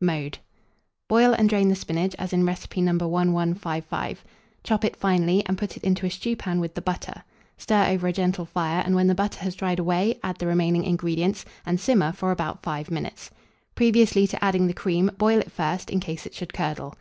Mode. 0.00 0.38
Boil 1.08 1.32
and 1.34 1.48
drain 1.48 1.68
the 1.68 1.76
spinach 1.76 2.16
as 2.18 2.32
in 2.32 2.44
recipe 2.44 2.80
No. 2.80 2.90
1155; 2.90 4.24
chop 4.64 4.84
it 4.84 4.96
finely, 4.96 5.46
and 5.46 5.56
put 5.56 5.76
it 5.76 5.84
into 5.84 6.04
a 6.06 6.10
stewpan 6.10 6.58
with 6.58 6.74
the 6.74 6.80
butter; 6.82 7.22
stir 7.56 7.86
over 7.90 8.08
a 8.08 8.12
gentle 8.12 8.46
fire, 8.46 8.82
and, 8.84 8.96
when 8.96 9.06
the 9.06 9.14
butter 9.14 9.38
has 9.44 9.54
dried 9.54 9.78
away, 9.78 10.18
add 10.24 10.38
the 10.38 10.46
remaining 10.48 10.82
ingredients, 10.82 11.44
and 11.64 11.78
simmer 11.78 12.10
for 12.10 12.32
about 12.32 12.64
5 12.64 12.90
minutes. 12.90 13.30
Previously 13.76 14.26
to 14.26 14.44
adding 14.44 14.66
the 14.66 14.72
cream, 14.74 15.08
boil 15.18 15.38
it 15.38 15.52
first, 15.52 15.88
in 15.90 16.00
case 16.00 16.26
it 16.26 16.34
should 16.34 16.52
curdle. 16.52 16.96